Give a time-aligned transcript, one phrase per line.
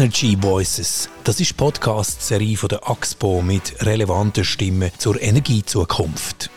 [0.00, 1.10] Energy Voices.
[1.24, 6.48] Das ist die Podcast-Serie der AXPO mit relevanten Stimmen zur Energiezukunft.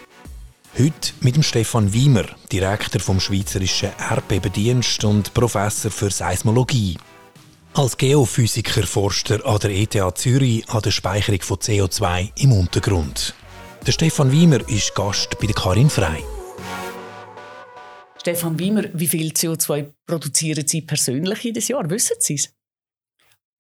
[0.80, 6.98] Heute mit dem Stefan Wiemer, Direktor vom Schweizerischen Erdbebendienst und Professor für Seismologie.
[7.74, 13.36] Als Geophysiker forscht er an der ETH Zürich an der Speicherung von CO2 im Untergrund.
[13.86, 16.24] Der Stefan Wiemer ist Gast bei der Karin Frei.
[18.22, 21.90] Stefan Wiemer, wie viel CO2 produzieren Sie persönlich jedes Jahr?
[21.90, 22.54] Wissen Sie es?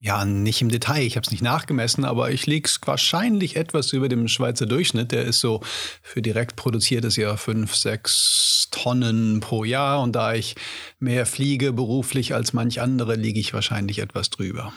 [0.06, 1.04] Ja, nicht im Detail.
[1.04, 5.14] Ich habe es nicht nachgemessen, aber ich liege wahrscheinlich etwas über dem Schweizer Durchschnitt.
[5.14, 5.62] Der ist so
[6.02, 10.02] für direkt produziertes Jahr fünf, sechs Tonnen pro Jahr.
[10.02, 10.56] Und da ich
[11.00, 14.74] mehr fliege beruflich als manch andere, liege ich wahrscheinlich etwas drüber.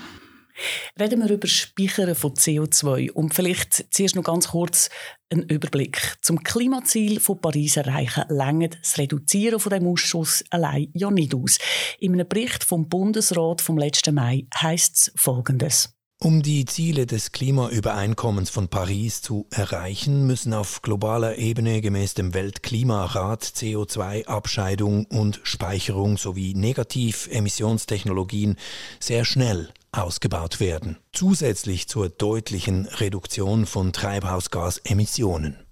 [0.98, 4.88] Reden wir über Speichern von CO2 und vielleicht zuerst noch ganz kurz
[5.30, 6.16] einen Überblick.
[6.23, 11.59] Zum Klimaziel von Paris erreichen längert das Reduzieren von dem Ausschuss allein ja nicht aus.
[11.98, 15.96] In einem Bericht vom Bundesrat vom letzten Mai heißt es Folgendes.
[16.18, 22.32] Um die Ziele des Klimaübereinkommens von Paris zu erreichen, müssen auf globaler Ebene gemäß dem
[22.32, 28.57] Weltklimarat CO2-Abscheidung und Speicherung sowie Negativemissionstechnologien
[28.99, 35.66] sehr schnell ausgebaut werden, zusätzlich zur deutlichen Reduktion von Treibhausgasemissionen.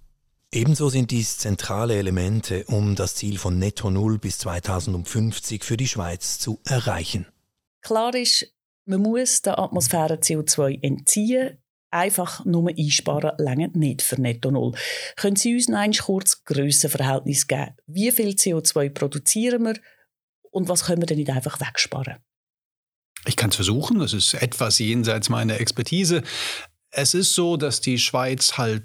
[0.55, 5.89] Ebenso sind dies zentrale Elemente, um das Ziel von Netto Null bis 2050 für die
[5.89, 7.27] Schweiz zu erreichen.
[7.83, 8.55] Klar ist,
[8.87, 11.59] man muss der Atmosphäre CO2 entziehen.
[11.91, 14.75] Einfach nur einsparen länger nicht für Netto Null.
[15.17, 17.75] Können Sie uns noch kurz Grössenverhältnis geben?
[17.87, 19.75] Wie viel CO2 produzieren wir
[20.51, 22.17] und was können wir denn nicht einfach wegsparen?
[23.27, 26.23] Ich kann es versuchen, das ist etwas jenseits meiner Expertise.
[26.91, 28.85] Es ist so, dass die Schweiz halt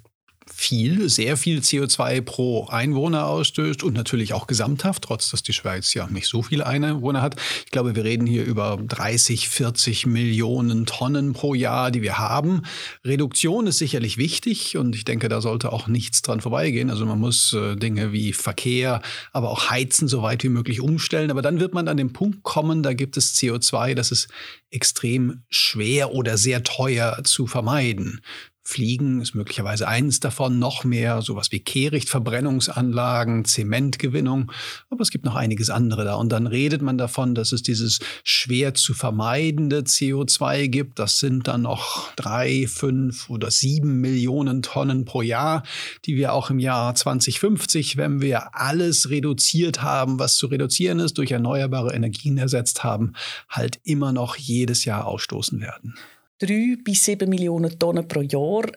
[0.53, 5.93] viel, sehr viel CO2 pro Einwohner ausstößt und natürlich auch gesamthaft, trotz dass die Schweiz
[5.93, 7.35] ja nicht so viele Einwohner hat.
[7.65, 12.63] Ich glaube, wir reden hier über 30, 40 Millionen Tonnen pro Jahr, die wir haben.
[13.05, 16.89] Reduktion ist sicherlich wichtig und ich denke, da sollte auch nichts dran vorbeigehen.
[16.89, 21.31] Also man muss äh, Dinge wie Verkehr, aber auch Heizen so weit wie möglich umstellen.
[21.31, 24.27] Aber dann wird man an den Punkt kommen, da gibt es CO2, das ist
[24.71, 28.21] extrem schwer oder sehr teuer zu vermeiden.
[28.69, 34.51] Fliegen ist möglicherweise eines davon, noch mehr sowas wie Kehrichtverbrennungsanlagen, Zementgewinnung,
[34.91, 36.15] aber es gibt noch einiges andere da.
[36.15, 40.99] Und dann redet man davon, dass es dieses schwer zu vermeidende CO2 gibt.
[40.99, 45.63] Das sind dann noch drei, fünf oder sieben Millionen Tonnen pro Jahr,
[46.05, 51.17] die wir auch im Jahr 2050, wenn wir alles reduziert haben, was zu reduzieren ist,
[51.17, 53.13] durch erneuerbare Energien ersetzt haben,
[53.49, 55.95] halt immer noch jedes Jahr ausstoßen werden
[56.39, 58.71] drei bis sieben Millionen Tonnen pro Jahr.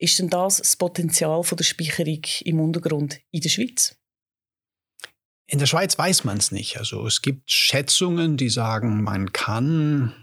[0.00, 3.96] Ist denn das das Potenzial der Speicherung im Untergrund in der Schweiz?
[5.50, 6.78] In der Schweiz weiß man es nicht.
[6.78, 10.14] Also es gibt Schätzungen, die sagen, man kann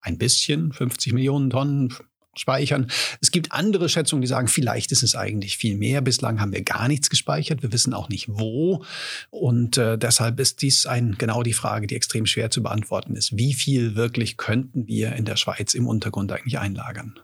[0.00, 1.94] ein bisschen, 50 Millionen Tonnen,
[2.38, 2.90] speichern.
[3.20, 6.00] Es gibt andere Schätzungen, die sagen, vielleicht ist es eigentlich viel mehr.
[6.00, 7.62] Bislang haben wir gar nichts gespeichert.
[7.62, 8.84] Wir wissen auch nicht wo.
[9.30, 13.36] Und äh, deshalb ist dies ein, genau die Frage, die extrem schwer zu beantworten ist.
[13.36, 17.18] Wie viel wirklich könnten wir in der Schweiz im Untergrund eigentlich einlagern?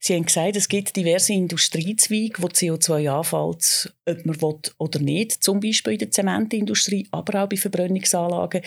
[0.00, 5.42] Sie haben gesagt, es gibt diverse Industriezweige, wo CO2 anfällt, ob man will oder nicht.
[5.42, 8.62] Zum Beispiel in der Zementindustrie, aber auch bei Verbrennungsanlagen.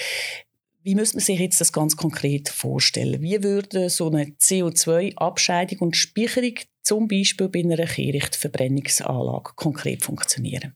[0.84, 3.22] Wie müsste man sich jetzt das ganz konkret vorstellen?
[3.22, 10.75] Wie würde so eine CO2-Abscheidung und Speicherung zum Beispiel bei einer Kehrichtverbrennungsanlage konkret funktionieren?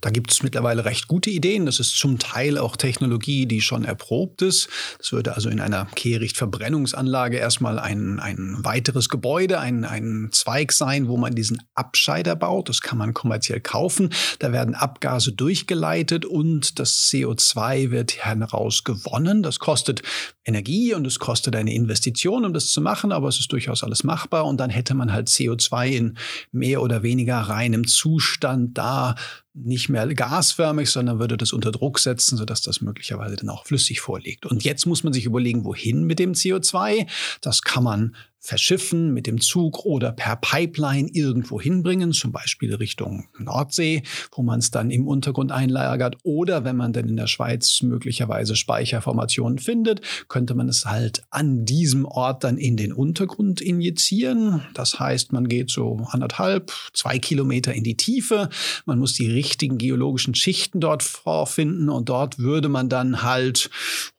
[0.00, 1.66] Da gibt es mittlerweile recht gute Ideen.
[1.66, 4.68] Das ist zum Teil auch Technologie, die schon erprobt ist.
[4.98, 11.06] Das würde also in einer Kehrichtverbrennungsanlage erstmal ein, ein weiteres Gebäude, ein, ein Zweig sein,
[11.06, 12.68] wo man diesen Abscheider baut.
[12.68, 14.12] Das kann man kommerziell kaufen.
[14.40, 19.42] Da werden Abgase durchgeleitet und das CO2 wird heraus gewonnen.
[19.42, 20.02] Das kostet
[20.44, 24.02] Energie und es kostet eine Investition, um das zu machen, aber es ist durchaus alles
[24.02, 24.46] machbar.
[24.46, 26.18] Und dann hätte man halt CO2 in
[26.50, 29.14] mehr oder weniger reinem Zustand da,
[29.54, 34.00] nicht mehr gasförmig, sondern würde das unter Druck setzen, sodass das möglicherweise dann auch flüssig
[34.00, 34.46] vorliegt.
[34.46, 37.06] Und jetzt muss man sich überlegen, wohin mit dem CO2.
[37.40, 43.28] Das kann man verschiffen mit dem Zug oder per Pipeline irgendwo hinbringen, zum Beispiel Richtung
[43.38, 44.02] Nordsee,
[44.32, 46.16] wo man es dann im Untergrund einlagert.
[46.24, 51.64] Oder wenn man dann in der Schweiz möglicherweise Speicherformationen findet, könnte man es halt an
[51.64, 54.62] diesem Ort dann in den Untergrund injizieren.
[54.74, 58.48] Das heißt, man geht so anderthalb, zwei Kilometer in die Tiefe.
[58.86, 63.70] Man muss die richtigen geologischen Schichten dort vorfinden und dort würde man dann halt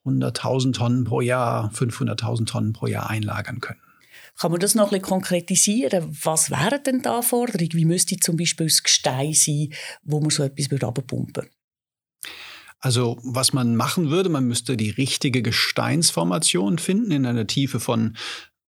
[0.06, 3.80] 100.000 Tonnen pro Jahr, 500.000 Tonnen pro Jahr einlagern können.
[4.40, 6.18] Kann man das noch ein bisschen konkretisieren?
[6.24, 7.74] Was wären denn da Forderungen?
[7.74, 9.70] Wie müsste zum Beispiel das Gestein sein,
[10.04, 11.50] wo man so etwas abpumpen würde?
[12.80, 18.18] Also was man machen würde, man müsste die richtige Gesteinsformation finden in einer Tiefe von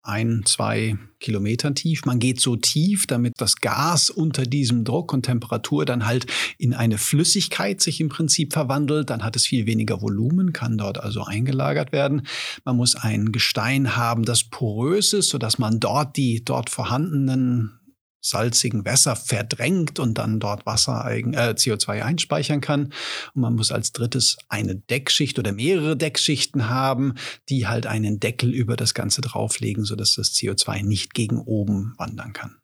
[0.06, 2.06] ein, zwei Kilometern tief.
[2.06, 6.74] Man geht so tief, damit das Gas unter diesem Druck und Temperatur dann halt in
[6.74, 9.10] eine Flüssigkeit sich im Prinzip verwandelt.
[9.10, 12.28] Dann hat es viel weniger Volumen, kann dort also eingelagert werden.
[12.64, 17.80] Man muss ein Gestein haben, das porös ist, sodass man dort die dort vorhandenen
[18.26, 22.94] salzigen Wässer verdrängt und dann dort Wasser äh, CO2 einspeichern kann.
[23.34, 27.16] Und man muss als drittes eine Deckschicht oder mehrere Deckschichten haben,
[27.50, 32.34] die halt einen Deckel über das Ganze drauflegen, sodass das CO2 nicht gegen oben wandern
[32.34, 32.58] kann.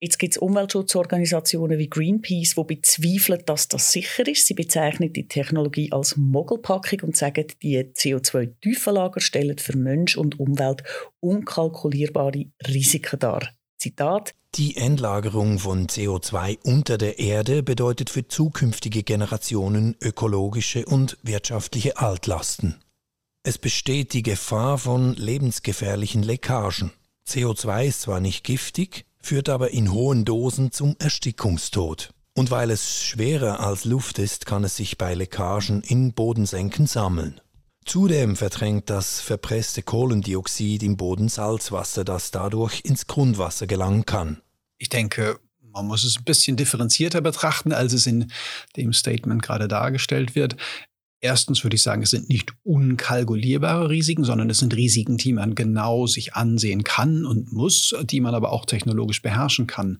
[0.00, 4.46] Jetzt gibt es Umweltschutzorganisationen wie Greenpeace, die bezweifeln, dass das sicher ist.
[4.46, 10.82] Sie bezeichnen die Technologie als Mogelpackung und sagen, die CO2-Tiefenlager stellen für Mensch und Umwelt
[11.20, 13.55] unkalkulierbare Risiken dar.
[13.78, 21.98] Zitat Die Endlagerung von CO2 unter der Erde bedeutet für zukünftige Generationen ökologische und wirtschaftliche
[21.98, 22.76] Altlasten.
[23.42, 26.90] Es besteht die Gefahr von lebensgefährlichen Leckagen.
[27.28, 32.10] CO2 ist zwar nicht giftig, führt aber in hohen Dosen zum Erstickungstod.
[32.34, 37.40] Und weil es schwerer als Luft ist, kann es sich bei Leckagen in Bodensenken sammeln.
[37.86, 44.42] Zudem verdrängt das verpresste Kohlendioxid im Boden Salzwasser, das dadurch ins Grundwasser gelangen kann.
[44.76, 48.32] Ich denke, man muss es ein bisschen differenzierter betrachten, als es in
[48.76, 50.56] dem Statement gerade dargestellt wird.
[51.26, 55.56] Erstens würde ich sagen, es sind nicht unkalkulierbare Risiken, sondern es sind Risiken, die man
[55.56, 59.98] genau sich ansehen kann und muss, die man aber auch technologisch beherrschen kann.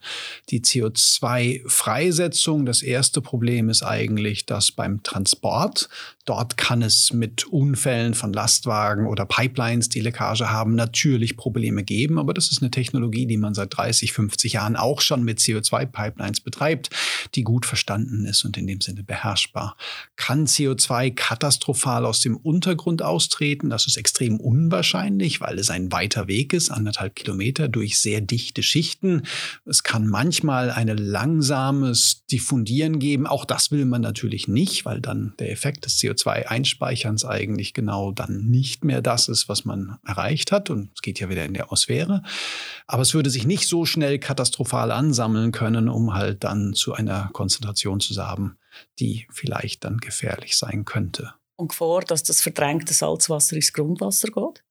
[0.51, 5.89] Die CO2-Freisetzung, das erste Problem ist eigentlich, dass beim Transport
[6.27, 12.19] Dort kann es mit Unfällen von Lastwagen oder Pipelines, die Leckage haben, natürlich Probleme geben.
[12.19, 16.41] Aber das ist eine Technologie, die man seit 30, 50 Jahren auch schon mit CO2-Pipelines
[16.41, 16.91] betreibt,
[17.37, 19.77] die gut verstanden ist und in dem Sinne beherrschbar.
[20.17, 23.71] Kann CO2 katastrophal aus dem Untergrund austreten?
[23.71, 28.63] Das ist extrem unwahrscheinlich, weil es ein weiter Weg ist, anderthalb Kilometer durch sehr dichte
[28.63, 29.23] Schichten.
[29.65, 33.27] Es kann manchmal ein langsames Diffundieren geben.
[33.27, 38.13] Auch das will man natürlich nicht, weil dann der Effekt des CO2 CO2-Einspeicherns eigentlich genau
[38.13, 40.71] dann nicht mehr das ist, was man erreicht hat.
[40.71, 42.23] Und es geht ja wieder in die Atmosphäre.
[42.87, 47.31] Aber es würde sich nicht so schnell katastrophal ansammeln können, um halt dann zu einer
[47.33, 48.57] Konzentration zu haben,
[48.99, 51.35] die vielleicht dann gefährlich sein könnte.
[51.57, 54.63] Und vor, dass das verdrängte Salzwasser ins Grundwasser geht?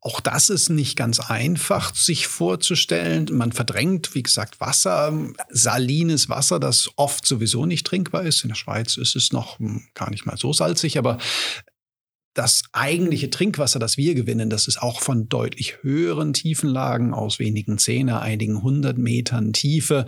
[0.00, 3.26] Auch das ist nicht ganz einfach sich vorzustellen.
[3.32, 5.12] Man verdrängt, wie gesagt, Wasser,
[5.48, 8.44] salines Wasser, das oft sowieso nicht trinkbar ist.
[8.44, 11.18] In der Schweiz ist es noch hm, gar nicht mal so salzig, aber
[12.34, 17.78] das eigentliche Trinkwasser, das wir gewinnen, das ist auch von deutlich höheren Tiefenlagen aus wenigen
[17.78, 20.06] Zehner, einigen hundert Metern Tiefe.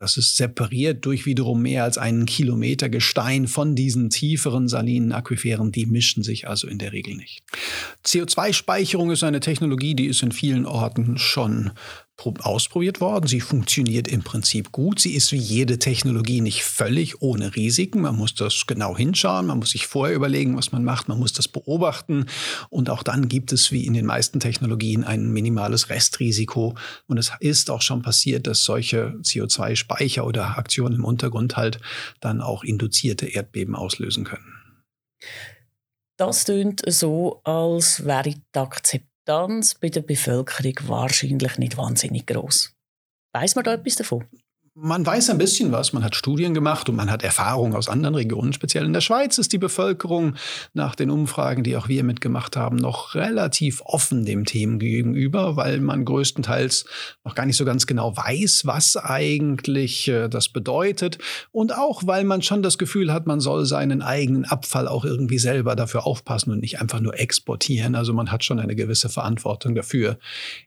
[0.00, 5.72] Das ist separiert durch wiederum mehr als einen Kilometer Gestein von diesen tieferen salinen Aquiferen.
[5.72, 7.42] Die mischen sich also in der Regel nicht.
[8.06, 11.72] CO2-Speicherung ist eine Technologie, die ist in vielen Orten schon
[12.26, 13.28] ausprobiert worden.
[13.28, 14.98] Sie funktioniert im Prinzip gut.
[14.98, 18.00] Sie ist wie jede Technologie nicht völlig ohne Risiken.
[18.00, 19.46] Man muss das genau hinschauen.
[19.46, 21.08] Man muss sich vorher überlegen, was man macht.
[21.08, 22.26] Man muss das beobachten.
[22.70, 26.74] Und auch dann gibt es wie in den meisten Technologien ein minimales Restrisiko.
[27.06, 31.80] Und es ist auch schon passiert, dass solche CO2-Speicher oder Aktionen im Untergrund halt
[32.20, 34.54] dann auch induzierte Erdbeben auslösen können.
[36.16, 42.74] Das tönt so, als wäre die Akzeptanz Akzeptanz bei der Bevölkerung wahrscheinlich nicht wahnsinnig groß.
[43.34, 44.26] Weiß man da etwas davon?
[44.80, 48.14] Man weiß ein bisschen was, man hat Studien gemacht und man hat Erfahrungen aus anderen
[48.14, 48.52] Regionen.
[48.52, 50.36] Speziell in der Schweiz ist die Bevölkerung
[50.72, 55.80] nach den Umfragen, die auch wir mitgemacht haben, noch relativ offen dem Themen gegenüber, weil
[55.80, 56.84] man größtenteils
[57.24, 61.18] noch gar nicht so ganz genau weiß, was eigentlich äh, das bedeutet.
[61.50, 65.40] Und auch, weil man schon das Gefühl hat, man soll seinen eigenen Abfall auch irgendwie
[65.40, 67.96] selber dafür aufpassen und nicht einfach nur exportieren.
[67.96, 70.20] Also man hat schon eine gewisse Verantwortung dafür.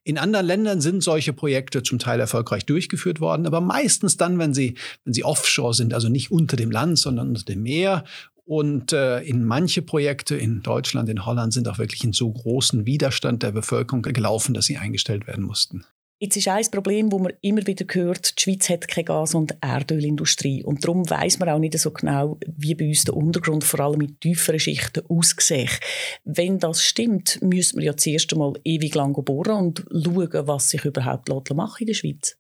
[0.04, 4.40] In anderen Ländern sind solche Projekte zum Teil erfolgreich durchgeführt worden, aber meist meistens dann,
[4.40, 8.04] wenn sie, wenn sie offshore sind, also nicht unter dem Land, sondern unter dem Meer.
[8.44, 12.86] Und äh, in manche Projekte in Deutschland, in Holland sind auch wirklich in so großen
[12.86, 15.86] Widerstand der Bevölkerung gelaufen, dass sie eingestellt werden mussten.
[16.20, 19.56] Jetzt ist ein Problem, wo man immer wieder hört, die Schweiz hat keine Gas- und
[19.62, 20.64] Erdölindustrie.
[20.64, 24.02] Und darum weiß man auch nicht so genau, wie bei uns der Untergrund vor allem
[24.02, 25.80] in tieferen Schichten aussieht.
[26.24, 30.86] Wenn das stimmt, müssen wir ja zuerst einmal ewig lang bohren und schauen, was sich
[30.86, 32.38] überhaupt machen in der Schweiz.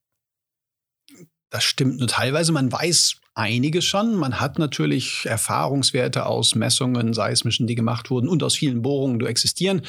[1.51, 2.51] Das stimmt nur teilweise.
[2.51, 4.15] Man weiß einiges schon.
[4.15, 9.25] Man hat natürlich Erfahrungswerte aus Messungen, seismischen, die gemacht wurden und aus vielen Bohrungen, die
[9.25, 9.81] existieren.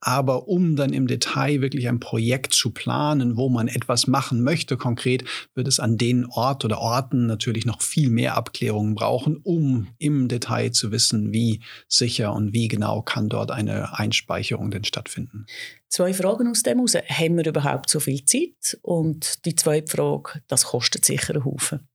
[0.00, 4.76] Aber um dann im Detail wirklich ein Projekt zu planen, wo man etwas machen möchte
[4.76, 5.24] konkret,
[5.54, 10.28] wird es an den Ort oder Orten natürlich noch viel mehr Abklärungen brauchen, um im
[10.28, 15.46] Detail zu wissen, wie sicher und wie genau kann dort eine Einspeicherung denn stattfinden.
[15.88, 16.94] Zwei Fragen aus dem heraus.
[16.94, 18.78] Haben wir überhaupt so viel Zeit?
[18.82, 21.87] Und die zweite Frage, das kostet sicher einen Haufen.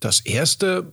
[0.00, 0.92] Das erste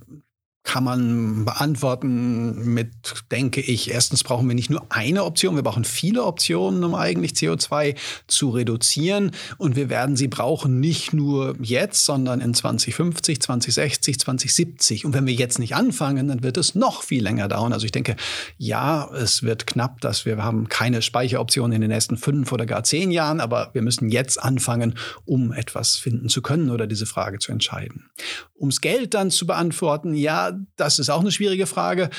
[0.63, 2.91] kann man beantworten mit,
[3.31, 7.31] denke ich, erstens brauchen wir nicht nur eine Option, wir brauchen viele Optionen, um eigentlich
[7.31, 7.95] CO2
[8.27, 9.31] zu reduzieren.
[9.57, 15.05] Und wir werden sie brauchen nicht nur jetzt, sondern in 2050, 2060, 2070.
[15.05, 17.73] Und wenn wir jetzt nicht anfangen, dann wird es noch viel länger dauern.
[17.73, 18.15] Also ich denke,
[18.57, 22.83] ja, es wird knapp, dass wir haben keine Speicheroptionen in den nächsten fünf oder gar
[22.83, 27.39] zehn Jahren, aber wir müssen jetzt anfangen, um etwas finden zu können oder diese Frage
[27.39, 28.09] zu entscheiden.
[28.59, 32.09] Ums Geld dann zu beantworten, ja, das ist auch eine schwierige Frage.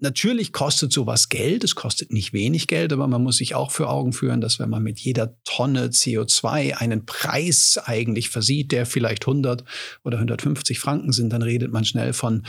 [0.00, 3.88] Natürlich kostet sowas Geld, es kostet nicht wenig Geld, aber man muss sich auch für
[3.88, 9.26] Augen führen, dass wenn man mit jeder Tonne CO2 einen Preis eigentlich versieht, der vielleicht
[9.26, 9.64] 100
[10.04, 12.46] oder 150 Franken sind, dann redet man schnell von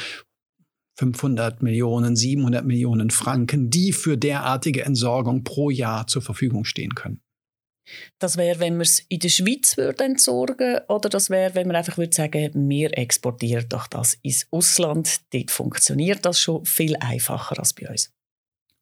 [1.00, 7.22] 500 Millionen, 700 Millionen Franken, die für derartige Entsorgung pro Jahr zur Verfügung stehen können.
[8.20, 11.76] Das wäre, wenn wir es in der Schweiz würde entsorgen oder das wäre, wenn man
[11.76, 15.22] einfach würde sagen, wir exportieren doch das ins Ausland.
[15.34, 18.12] Dort funktioniert das schon viel einfacher als bei uns.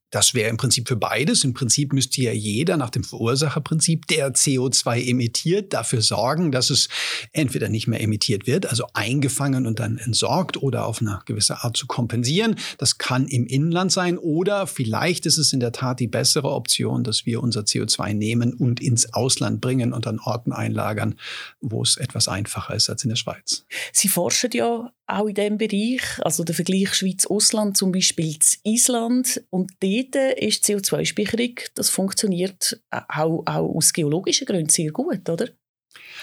[0.10, 1.44] Das wäre im Prinzip für beides.
[1.44, 6.88] Im Prinzip müsste ja jeder nach dem Verursacherprinzip, der CO2 emittiert, dafür sorgen, dass es
[7.34, 11.76] entweder nicht mehr emittiert wird, also eingefangen und dann entsorgt oder auf eine gewisse Art
[11.76, 12.56] zu kompensieren.
[12.78, 17.04] Das kann im Inland sein oder vielleicht ist es in der Tat die bessere Option,
[17.04, 21.16] dass wir unser CO2 nehmen und ins Ausland bringen und an Orten einlagern,
[21.60, 23.66] wo es etwas einfacher ist als in der Schweiz.
[23.92, 29.72] Sie forschen ja auch in diesem Bereich, also der Vergleich Schweiz-Ausland zum Beispiel Island und
[30.06, 35.48] dort ist CO2-Speicherung, das funktioniert auch, auch aus geologischen Gründen sehr gut, oder?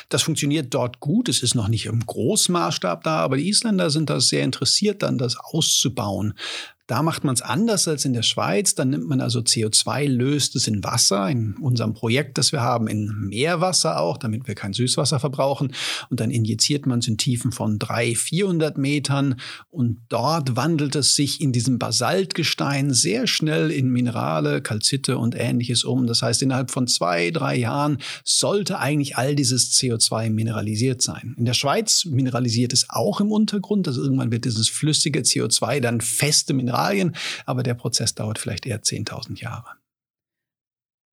[0.09, 1.29] Das funktioniert dort gut.
[1.29, 5.19] Es ist noch nicht im Großmaßstab da, aber die Isländer sind da sehr interessiert, dann
[5.19, 6.35] das auszubauen.
[6.87, 8.75] Da macht man es anders als in der Schweiz.
[8.75, 12.89] Dann nimmt man also CO2, löst es in Wasser, in unserem Projekt, das wir haben,
[12.89, 15.73] in Meerwasser auch, damit wir kein Süßwasser verbrauchen.
[16.11, 19.37] Und dann injiziert man es in Tiefen von 300, 400 Metern.
[19.71, 25.85] Und dort wandelt es sich in diesem Basaltgestein sehr schnell in Minerale, Kalzite und ähnliches
[25.85, 26.07] um.
[26.07, 31.35] Das heißt, innerhalb von zwei, drei Jahren sollte eigentlich all dieses CO2 mineralisiert sein.
[31.39, 33.89] In der Schweiz mineralisiert es auch im Untergrund.
[33.89, 37.17] Also irgendwann wird dieses flüssige CO2 dann feste Mineralien Mineralien,
[37.47, 39.77] aber der Prozess dauert vielleicht eher 10.000 Jahre.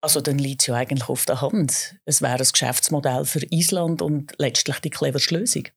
[0.03, 1.95] Also dann liegt es ja eigentlich auf der Hand.
[2.05, 5.67] Es wäre ein Geschäftsmodell für Island und letztlich die cleverste Lösung.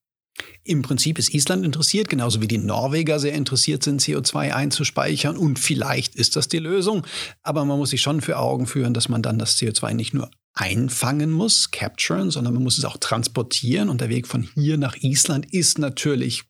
[0.64, 5.37] Im Prinzip ist Island interessiert, genauso wie die Norweger sehr interessiert sind, CO2 einzuspeichern.
[5.37, 7.07] Und vielleicht ist das die Lösung.
[7.43, 10.31] Aber man muss sich schon für Augen führen, dass man dann das CO2 nicht nur
[10.55, 13.91] einfangen muss, capturen, sondern man muss es auch transportieren.
[13.91, 16.45] Und der Weg von hier nach Island ist natürlich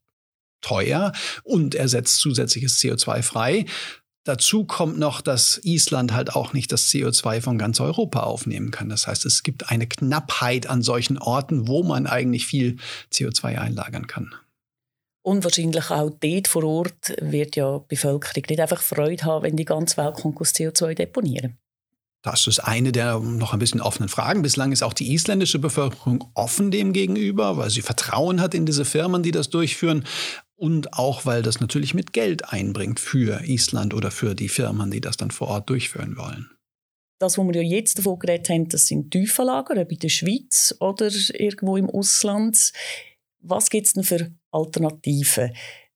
[0.65, 3.67] teuer und er setzt zusätzliches CO2 frei.
[4.25, 8.89] Dazu kommt noch, dass Island halt auch nicht das CO2 von ganz Europa aufnehmen kann.
[8.89, 12.77] Das heißt, es gibt eine Knappheit an solchen Orten, wo man eigentlich viel
[13.13, 14.35] CO2 einlagern kann.
[15.23, 19.57] Und wahrscheinlich auch dort vor Ort wird ja die Bevölkerung nicht einfach Freude haben, wenn
[19.57, 21.59] die ganze Welt CO2 deponieren.
[22.25, 24.41] Das ist eine der noch ein bisschen offenen Fragen.
[24.41, 28.87] Bislang ist auch die isländische Bevölkerung offen dem gegenüber, weil sie Vertrauen hat in diese
[28.87, 30.05] Firmen, die das durchführen.
[30.57, 35.01] Und auch, weil das natürlich mit Geld einbringt für Island oder für die Firmen, die
[35.01, 36.51] das dann vor Ort durchführen wollen.
[37.19, 40.75] Das, was wir ja jetzt davon geredet haben, das sind Tiefenlager, ob in der Schweiz
[40.81, 42.73] oder irgendwo im Ausland.
[43.41, 45.53] Was gibt es denn für Alternativen?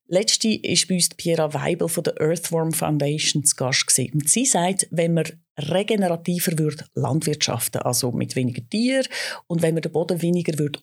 [0.07, 3.99] Letzte war bei uns Piera Weibel von der Earthworm Foundation zu Gast.
[3.99, 5.25] Und sie sagt, wenn man
[5.59, 9.05] regenerativer würde landwirtschaften, also mit weniger Tieren
[9.47, 10.79] und wenn man den Boden weniger würde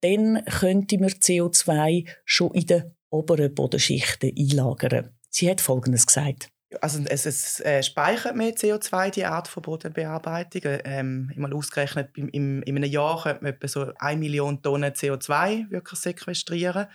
[0.00, 5.10] dann könnte man CO2 schon in den oberen Bodenschichten einlagern.
[5.30, 6.48] Sie hat Folgendes gesagt.
[6.80, 10.62] Also es, es äh, speichert mehr CO2, die Art von Bodenbearbeitung.
[10.84, 14.92] Ähm, mal ausgerechnet, im, im, in einem Jahr könnte man etwa so 1 Million Tonnen
[14.92, 16.86] CO2 wirklich sequestrieren.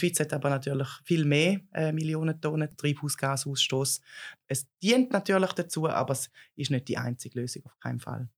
[0.00, 4.00] Die Schweiz hat aber natürlich viel mehr äh, Millionen Tonnen Treibhausgasausstoß.
[4.46, 8.28] Es dient natürlich dazu, aber es ist nicht die einzige Lösung, auf keinen Fall.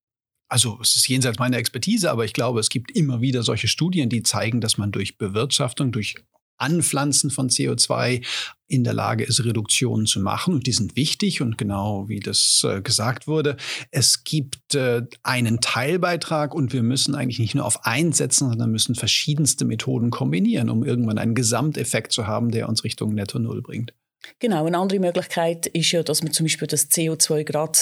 [0.51, 4.09] Also es ist jenseits meiner Expertise, aber ich glaube, es gibt immer wieder solche Studien,
[4.09, 6.15] die zeigen, dass man durch Bewirtschaftung, durch
[6.59, 8.25] Anpflanzen von CO2
[8.67, 10.55] in der Lage ist, Reduktionen zu machen.
[10.55, 11.41] Und die sind wichtig.
[11.41, 13.57] Und genau wie das äh, gesagt wurde,
[13.91, 18.71] es gibt äh, einen Teilbeitrag und wir müssen eigentlich nicht nur auf eins setzen, sondern
[18.71, 23.63] müssen verschiedenste Methoden kombinieren, um irgendwann einen Gesamteffekt zu haben, der uns Richtung Netto Null
[23.63, 23.95] bringt.
[24.39, 27.79] Genau, eine andere Möglichkeit ist ja, dass man zum Beispiel das CO2 gerade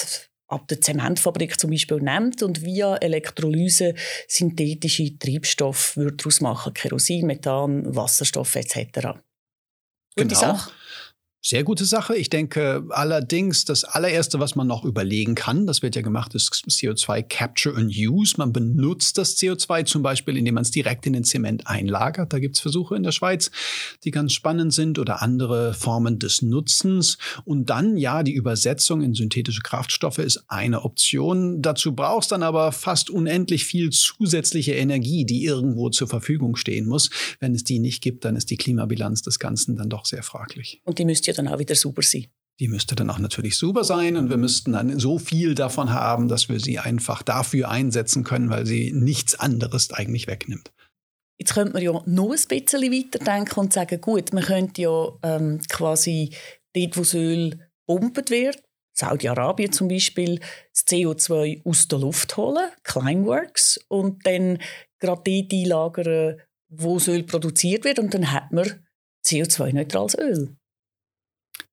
[0.48, 3.94] ab der Zementfabrik zum Beispiel nimmt und via Elektrolyse
[4.28, 8.76] synthetische Treibstoffe daraus machen, Kerosin, Methan, Wasserstoff etc.
[10.16, 10.34] Gute genau.
[10.34, 10.70] Sache.
[11.48, 12.16] Sehr gute Sache.
[12.16, 16.52] Ich denke allerdings, das allererste, was man noch überlegen kann, das wird ja gemacht, ist
[16.52, 18.34] CO2 Capture and Use.
[18.36, 22.32] Man benutzt das CO2 zum Beispiel, indem man es direkt in den Zement einlagert.
[22.32, 23.52] Da gibt es Versuche in der Schweiz,
[24.02, 27.16] die ganz spannend sind oder andere Formen des Nutzens.
[27.44, 31.62] Und dann, ja, die Übersetzung in synthetische Kraftstoffe ist eine Option.
[31.62, 37.08] Dazu brauchst dann aber fast unendlich viel zusätzliche Energie, die irgendwo zur Verfügung stehen muss.
[37.38, 40.80] Wenn es die nicht gibt, dann ist die Klimabilanz des Ganzen dann doch sehr fraglich.
[40.82, 42.26] Und die müsst ihr dann auch wieder super sein.
[42.58, 46.28] Die müsste dann auch natürlich super sein und wir müssten dann so viel davon haben,
[46.28, 50.72] dass wir sie einfach dafür einsetzen können, weil sie nichts anderes eigentlich wegnimmt.
[51.38, 55.60] Jetzt könnte man ja noch ein bisschen weiterdenken und sagen, gut, man könnte ja ähm,
[55.68, 56.30] quasi
[56.74, 58.62] dort, wo das Öl pumpt wird,
[58.94, 60.40] Saudi-Arabien zum Beispiel,
[60.72, 64.58] das CO2 aus der Luft holen, Climeworks, und dann
[64.98, 68.86] gerade dort einlagern, wo das Öl produziert wird und dann hat man
[69.26, 70.56] CO2-neutrales Öl.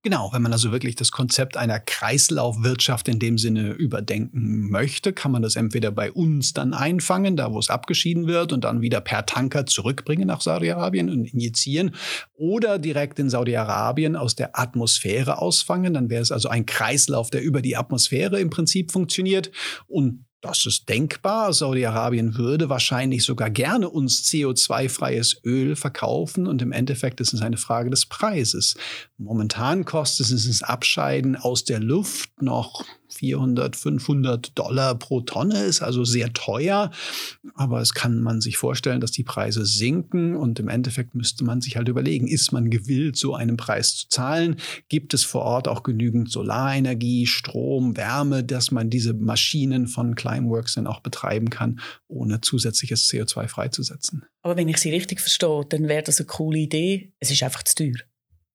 [0.06, 5.32] Genau, wenn man also wirklich das Konzept einer Kreislaufwirtschaft in dem Sinne überdenken möchte, kann
[5.32, 9.00] man das entweder bei uns dann einfangen, da wo es abgeschieden wird und dann wieder
[9.00, 11.96] per Tanker zurückbringen nach Saudi-Arabien und injizieren
[12.34, 15.94] oder direkt in Saudi-Arabien aus der Atmosphäre ausfangen.
[15.94, 19.52] Dann wäre es also ein Kreislauf, der über die Atmosphäre im Prinzip funktioniert
[19.88, 21.54] und das ist denkbar.
[21.54, 27.56] Saudi-Arabien würde wahrscheinlich sogar gerne uns CO2-freies Öl verkaufen und im Endeffekt ist es eine
[27.56, 28.76] Frage des Preises.
[29.18, 35.82] Momentan kostet es das Abscheiden aus der Luft noch 400, 500 Dollar pro Tonne, ist
[35.82, 36.92] also sehr teuer.
[37.56, 41.62] Aber es kann man sich vorstellen, dass die Preise sinken und im Endeffekt müsste man
[41.62, 44.58] sich halt überlegen, ist man gewillt, so einen Preis zu zahlen?
[44.90, 50.76] Gibt es vor Ort auch genügend Solarenergie, Strom, Wärme, dass man diese Maschinen von Climeworks
[50.76, 54.24] dann auch betreiben kann, ohne zusätzliches CO2 freizusetzen?
[54.42, 57.14] Aber wenn ich Sie richtig verstehe, dann wäre das eine coole Idee.
[57.20, 57.94] Es ist einfach zu teuer.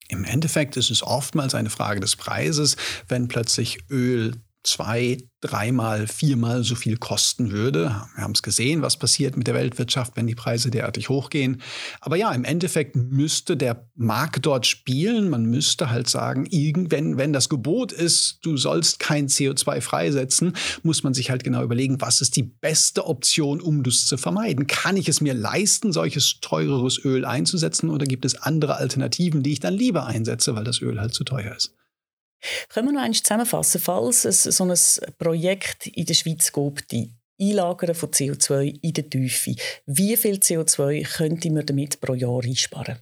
[0.09, 2.77] Im Endeffekt ist es oftmals eine Frage des Preises,
[3.09, 4.33] wenn plötzlich Öl
[4.65, 7.95] zwei, dreimal, viermal so viel kosten würde.
[8.15, 11.63] Wir haben es gesehen, was passiert mit der Weltwirtschaft, wenn die Preise derartig hochgehen.
[12.01, 15.31] Aber ja, im Endeffekt müsste der Markt dort spielen.
[15.31, 21.03] Man müsste halt sagen, irgendwann, wenn das Gebot ist, du sollst kein CO2 freisetzen, muss
[21.03, 24.67] man sich halt genau überlegen, was ist die beste Option, um das zu vermeiden.
[24.67, 29.53] Kann ich es mir leisten, solches teureres Öl einzusetzen oder gibt es andere Alternativen, die
[29.53, 31.75] ich dann lieber einsetze, weil das Öl halt zu teuer ist?
[32.69, 34.79] Können wir noch einmal zusammenfassen, falls es so ein
[35.19, 39.55] Projekt in der Schweiz gibt, die Einlagern von CO2 in der Tiefe.
[39.87, 42.99] Wie viel CO2 könnte man damit pro Jahr einsparen?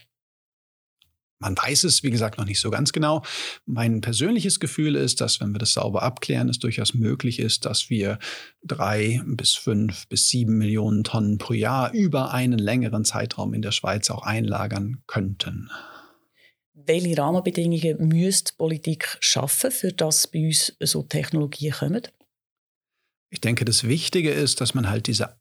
[1.39, 3.23] Man weiß es, wie gesagt, noch nicht so ganz genau.
[3.67, 7.91] Mein persönliches Gefühl ist, dass, wenn wir das sauber abklären, es durchaus möglich ist, dass
[7.91, 8.19] wir
[8.65, 13.73] drei bis fünf bis sieben Millionen Tonnen pro Jahr über einen längeren Zeitraum in der
[13.73, 15.71] Schweiz auch einlagern könnten
[16.77, 22.03] welche Rahmenbedingungen müsste Politik schaffen, für das bei uns so Technologien kommen?
[23.31, 25.37] Ich denke, das Wichtige ist, dass man halt diese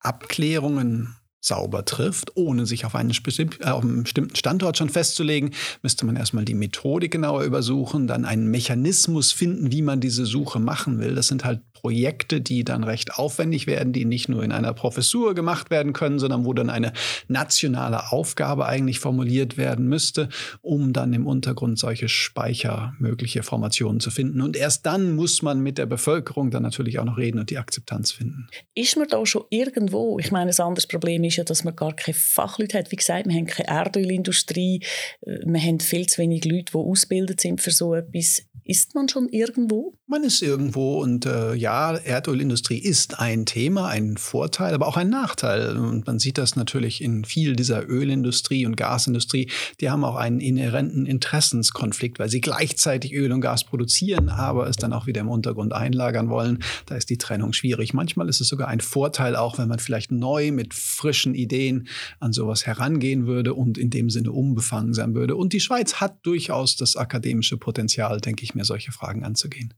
[0.00, 6.04] Abklärungen sauber trifft, ohne sich auf einen, äh, auf einen, bestimmten Standort schon festzulegen, müsste
[6.04, 10.98] man erstmal die Methodik genauer übersuchen, dann einen Mechanismus finden, wie man diese Suche machen
[10.98, 11.14] will.
[11.14, 15.34] Das sind halt Projekte, die dann recht aufwendig werden, die nicht nur in einer Professur
[15.34, 16.92] gemacht werden können, sondern wo dann eine
[17.26, 20.28] nationale Aufgabe eigentlich formuliert werden müsste,
[20.60, 24.42] um dann im Untergrund solche speichermögliche Formationen zu finden.
[24.42, 27.58] Und erst dann muss man mit der Bevölkerung dann natürlich auch noch reden und die
[27.58, 28.48] Akzeptanz finden.
[28.74, 30.18] Ist man da schon irgendwo?
[30.18, 32.92] Ich meine, ein anderes Problem ist ja, dass man gar keine Fachleute hat.
[32.92, 34.82] Wie gesagt, wir haben keine Erdölindustrie,
[35.22, 38.42] wir haben viel zu wenig Leute, die ausgebildet sind für so etwas.
[38.64, 39.94] Ist man schon irgendwo?
[40.06, 45.08] Man ist irgendwo und äh, ja, Erdölindustrie ist ein Thema, ein Vorteil, aber auch ein
[45.08, 45.76] Nachteil.
[45.76, 49.50] Und man sieht das natürlich in viel dieser Ölindustrie und Gasindustrie.
[49.80, 54.76] Die haben auch einen inhärenten Interessenskonflikt, weil sie gleichzeitig Öl und Gas produzieren, aber es
[54.76, 56.62] dann auch wieder im Untergrund einlagern wollen.
[56.86, 57.94] Da ist die Trennung schwierig.
[57.94, 62.32] Manchmal ist es sogar ein Vorteil, auch wenn man vielleicht neu mit frischen Ideen an
[62.32, 65.36] sowas herangehen würde und in dem Sinne unbefangen sein würde.
[65.36, 69.74] Und die Schweiz hat durchaus das akademische Potenzial, denke ich mir, solche Fragen anzugehen.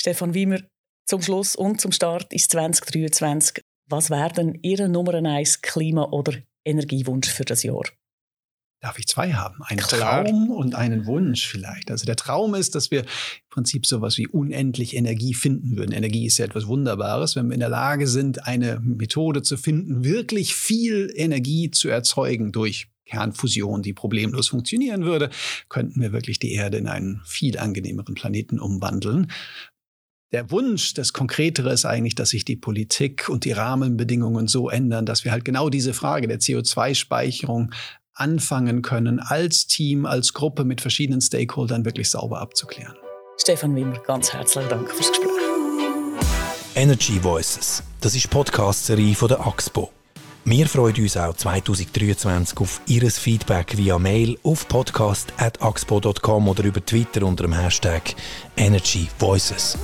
[0.00, 0.60] Stefan Wiemer,
[1.06, 3.62] zum Schluss und zum Start ist 2023.
[3.86, 7.84] Was wäre denn Ihr Nummer 1 Klima- oder Energiewunsch für das Jahr?
[8.80, 9.60] Darf ich zwei haben?
[9.64, 10.24] Einen Klar.
[10.24, 11.90] Traum und einen Wunsch vielleicht.
[11.90, 13.06] Also der Traum ist, dass wir im
[13.50, 15.90] Prinzip sowas wie unendlich Energie finden würden.
[15.90, 17.34] Energie ist ja etwas Wunderbares.
[17.34, 22.52] Wenn wir in der Lage sind, eine Methode zu finden, wirklich viel Energie zu erzeugen
[22.52, 25.30] durch Kernfusion, die problemlos funktionieren würde,
[25.68, 29.30] könnten wir wirklich die Erde in einen viel angenehmeren Planeten umwandeln.
[30.30, 35.06] Der Wunsch, das Konkretere ist eigentlich, dass sich die Politik und die Rahmenbedingungen so ändern,
[35.06, 37.72] dass wir halt genau diese Frage der CO2-Speicherung
[38.12, 42.94] anfangen können, als Team, als Gruppe mit verschiedenen Stakeholdern wirklich sauber abzuklären.
[43.40, 45.28] Stefan Wimmer, ganz herzlichen Dank fürs Gespräch.
[46.74, 49.97] Energy Voices, das ist Podcast-Serie von der AXPO.
[50.50, 57.26] Wir freuen uns auch 2023 auf Ihr Feedback via Mail auf podcast.axpo.com oder über Twitter
[57.26, 58.14] unter dem Hashtag
[58.56, 59.76] Energy Voices.